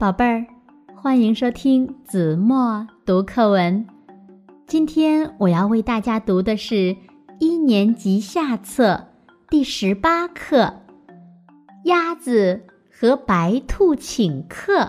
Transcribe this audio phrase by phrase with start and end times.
[0.00, 0.46] 宝贝儿，
[0.96, 3.86] 欢迎收听子墨读课文。
[4.66, 6.96] 今天我要为大家读的是
[7.38, 9.08] 一年级下册
[9.50, 10.62] 第十八课
[11.84, 14.80] 《鸭子和白兔请客》。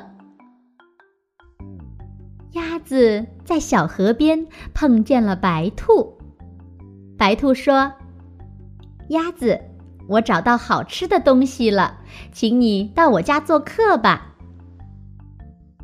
[2.53, 6.17] 鸭子在小河边碰见了白兔，
[7.17, 7.91] 白兔说
[9.11, 9.59] ：“鸭子，
[10.07, 11.97] 我找到好吃的东西了，
[12.31, 14.29] 请你到我家做客吧。”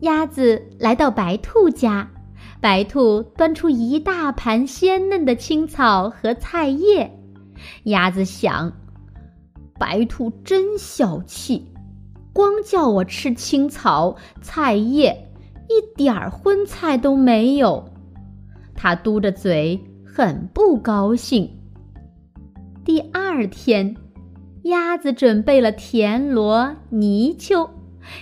[0.02, 2.10] 鸭子来到白兔家，
[2.62, 7.12] 白兔端出一大盘鲜嫩的青草和菜叶。
[7.86, 8.72] 鸭子想：
[9.80, 11.66] 白兔真小气，
[12.32, 15.30] 光叫我吃青草、菜叶，
[15.68, 17.84] 一点儿荤菜都没有。
[18.76, 21.50] 它嘟着嘴，很不高兴。
[22.86, 23.95] 第二天，
[24.62, 27.72] 鸭子准备了田螺、泥鳅。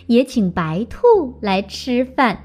[0.07, 2.37] 也请白兔来吃饭。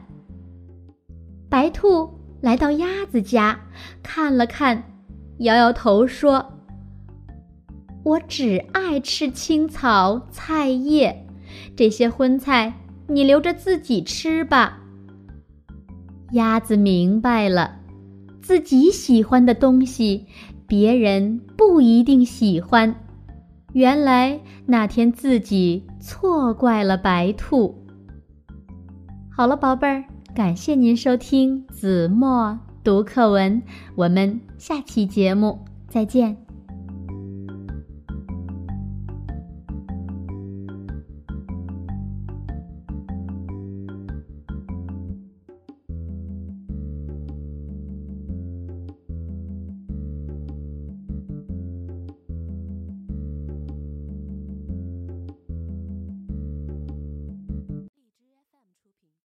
[1.49, 2.09] 白兔
[2.41, 3.59] 来到鸭子家，
[4.03, 4.83] 看了看，
[5.39, 6.45] 摇摇头说
[8.05, 11.27] ：“我只爱吃青草、菜叶，
[11.77, 12.73] 这些荤菜
[13.09, 14.79] 你留着自己吃吧。”
[16.33, 17.77] 鸭子明白了，
[18.41, 20.27] 自己喜欢的东西，
[20.69, 22.95] 别人不一定喜欢。
[23.73, 27.75] 原来那天自己错怪了白兔。
[29.31, 30.05] 好了，宝贝儿，
[30.35, 33.63] 感谢您收听子墨读课文，
[33.95, 36.50] 我们下期节目再见。